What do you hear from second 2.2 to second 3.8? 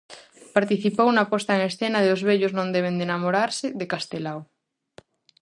vellos non deben de namorarse,